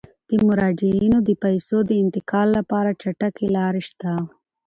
[0.29, 4.13] د مراجعینو د پيسو د انتقال لپاره چټکې لارې شته.